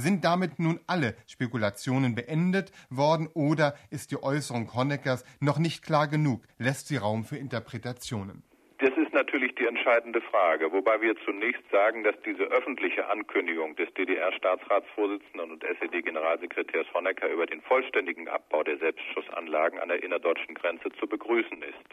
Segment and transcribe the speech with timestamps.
[0.00, 6.08] Sind damit nun alle Spekulationen beendet worden oder ist die Äußerung Honeckers noch nicht klar
[6.08, 6.40] genug?
[6.56, 8.42] Lässt sie Raum für Interpretationen?
[8.78, 13.92] Das ist natürlich die entscheidende Frage, wobei wir zunächst sagen, dass diese öffentliche Ankündigung des
[13.92, 21.06] DDR-Staatsratsvorsitzenden und SED-Generalsekretärs Honecker über den vollständigen Abbau der Selbstschussanlagen an der innerdeutschen Grenze zu
[21.06, 21.90] begrüßen ist.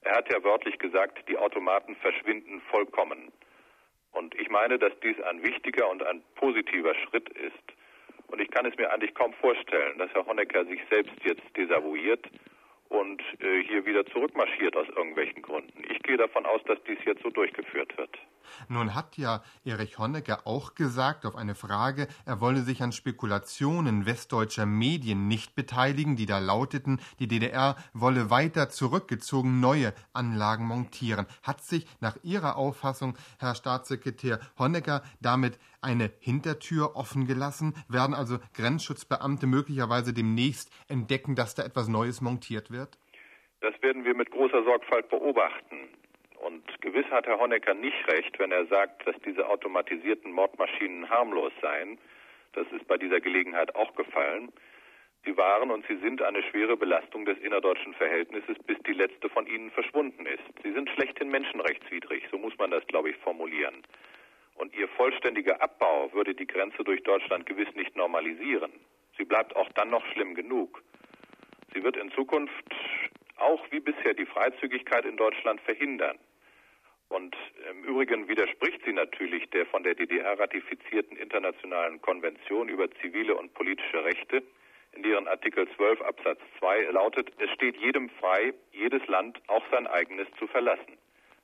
[0.00, 3.30] Er hat ja wörtlich gesagt, die Automaten verschwinden vollkommen.
[4.12, 7.52] Und ich meine, dass dies ein wichtiger und ein positiver Schritt ist.
[8.28, 12.26] Und ich kann es mir eigentlich kaum vorstellen, dass Herr Honecker sich selbst jetzt desavouiert
[12.88, 15.82] und äh, hier wieder zurückmarschiert aus irgendwelchen Gründen.
[15.90, 18.18] Ich gehe davon aus, dass dies jetzt so durchgeführt wird.
[18.68, 24.06] Nun hat ja Erich Honecker auch gesagt auf eine Frage, er wolle sich an Spekulationen
[24.06, 31.26] westdeutscher Medien nicht beteiligen, die da lauteten, die DDR wolle weiter zurückgezogen neue Anlagen montieren.
[31.42, 37.74] Hat sich nach Ihrer Auffassung, Herr Staatssekretär Honecker, damit eine Hintertür offen gelassen?
[37.88, 42.98] Werden also Grenzschutzbeamte möglicherweise demnächst entdecken, dass da etwas Neues montiert wird?
[43.60, 45.88] Das werden wir mit großer Sorgfalt beobachten.
[46.40, 51.52] Und gewiss hat Herr Honecker nicht recht, wenn er sagt, dass diese automatisierten Mordmaschinen harmlos
[51.60, 51.98] seien.
[52.52, 54.52] Das ist bei dieser Gelegenheit auch gefallen.
[55.24, 59.46] Sie waren und sie sind eine schwere Belastung des innerdeutschen Verhältnisses, bis die letzte von
[59.46, 60.44] ihnen verschwunden ist.
[60.62, 63.82] Sie sind schlechthin menschenrechtswidrig, so muss man das, glaube ich, formulieren.
[64.54, 68.72] Und ihr vollständiger Abbau würde die Grenze durch Deutschland gewiss nicht normalisieren.
[69.16, 70.82] Sie bleibt auch dann noch schlimm genug.
[71.74, 72.52] Sie wird in Zukunft
[73.38, 76.18] auch wie bisher die Freizügigkeit in Deutschland verhindern.
[77.08, 77.34] Und
[77.70, 83.54] im Übrigen widerspricht sie natürlich der von der DDR ratifizierten internationalen Konvention über zivile und
[83.54, 84.42] politische Rechte,
[84.92, 89.86] in deren Artikel 12 Absatz 2 lautet, es steht jedem frei, jedes Land auch sein
[89.86, 90.98] eigenes zu verlassen.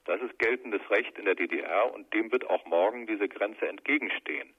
[0.06, 4.50] Das ist geltendes Recht in der DDR und dem wird auch morgen diese Grenze entgegenstehen.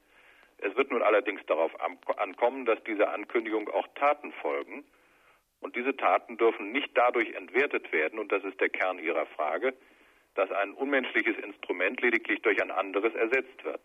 [0.60, 1.72] Es wird nun allerdings darauf
[2.18, 4.84] ankommen, dass dieser Ankündigung auch Taten folgen.
[5.76, 9.74] Und diese Taten dürfen nicht dadurch entwertet werden, und das ist der Kern Ihrer Frage,
[10.36, 13.82] dass ein unmenschliches Instrument lediglich durch ein anderes ersetzt wird.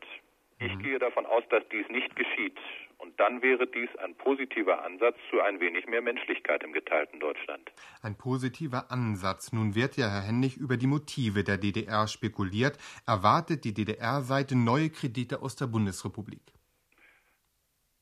[0.60, 0.82] Ich mhm.
[0.82, 2.58] gehe davon aus, dass dies nicht geschieht.
[2.98, 7.72] Und dann wäre dies ein positiver Ansatz zu ein wenig mehr Menschlichkeit im geteilten Deutschland.
[8.02, 9.52] Ein positiver Ansatz.
[9.52, 12.78] Nun wird ja, Herr Hennig, über die Motive der DDR spekuliert.
[13.06, 16.42] Erwartet die DDR-Seite neue Kredite aus der Bundesrepublik?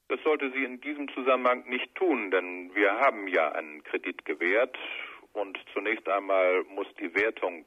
[0.09, 4.77] Das sollte sie in diesem Zusammenhang nicht tun, denn wir haben ja einen Kredit gewährt
[5.35, 7.67] und zunächst einmal muss die Wertung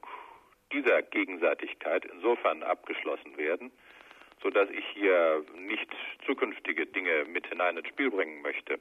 [0.72, 3.70] dieser Gegenseitigkeit insofern abgeschlossen werden,
[4.42, 5.88] sodass ich hier nicht
[6.26, 8.74] zukünftige Dinge mit hinein ins Spiel bringen möchte.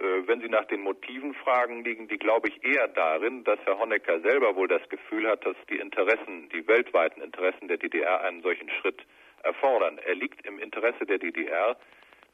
[0.00, 3.78] Äh, wenn Sie nach den Motiven fragen, liegen die, glaube ich, eher darin, dass Herr
[3.78, 8.42] Honecker selber wohl das Gefühl hat, dass die Interessen, die weltweiten Interessen der DDR einen
[8.42, 9.00] solchen Schritt
[9.42, 9.98] erfordern.
[9.98, 11.76] Er liegt im Interesse der DDR,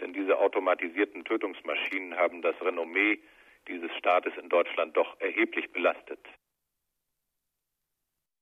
[0.00, 3.18] denn diese automatisierten Tötungsmaschinen haben das Renommee
[3.68, 6.20] dieses Staates in Deutschland doch erheblich belastet.